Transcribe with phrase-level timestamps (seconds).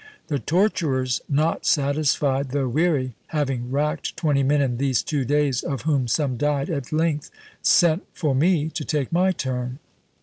[0.29, 5.83] The torturers, not satisfied, though weary, having racked twenty men in these two days, of
[5.83, 7.29] whom some died, at length
[7.61, 9.77] sent for me to take my turn.